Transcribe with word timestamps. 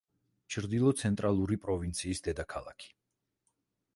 ჩრდილო–ცენტრალური 0.53 1.59
პროვინციის 1.67 2.23
დედაქალაქი. 2.29 2.93